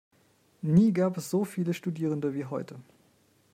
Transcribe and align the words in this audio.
Nie 0.63 0.93
gab 0.93 1.17
es 1.17 1.29
so 1.29 1.45
viele 1.45 1.75
Studierende 1.75 2.33
wie 2.33 2.45
heute. 2.45 2.79